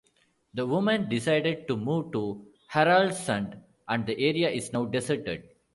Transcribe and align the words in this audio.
The 0.55 0.65
women 0.65 1.09
decided 1.09 1.67
to 1.67 1.77
move 1.77 2.11
to 2.13 2.43
Haraldssund, 2.73 3.61
and 3.87 4.03
the 4.03 4.17
area 4.17 4.49
is 4.49 4.73
now 4.73 4.85
deserted. 4.85 5.43